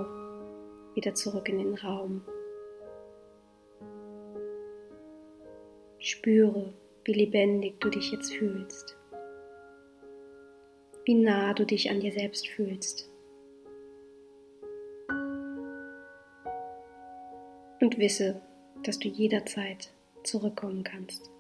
wieder 0.97 1.15
zurück 1.15 1.49
in 1.49 1.59
den 1.59 1.75
Raum. 1.77 2.21
Spüre, 6.01 6.75
wie 7.05 7.13
lebendig 7.13 7.79
du 7.79 7.91
dich 7.91 8.11
jetzt 8.11 8.35
fühlst, 8.35 8.99
wie 11.05 11.15
nah 11.15 11.55
du 11.55 11.65
dich 11.65 11.89
an 11.89 12.01
dir 12.01 12.11
selbst 12.11 12.49
fühlst. 12.49 13.09
Und 17.81 17.99
wisse, 17.99 18.43
dass 18.83 18.99
du 18.99 19.07
jederzeit 19.07 19.93
zurückkommen 20.25 20.83
kannst. 20.83 21.31